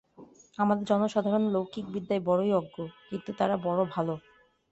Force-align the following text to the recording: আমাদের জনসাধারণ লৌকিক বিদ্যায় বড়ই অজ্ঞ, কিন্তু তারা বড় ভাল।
আমাদের 0.57 0.85
জনসাধারণ 0.87 1.43
লৌকিক 1.51 1.85
বিদ্যায় 1.93 2.21
বড়ই 2.21 2.51
অজ্ঞ, 2.53 2.75
কিন্তু 3.07 3.29
তারা 3.39 3.55
বড় 3.65 3.81
ভাল। 3.93 4.07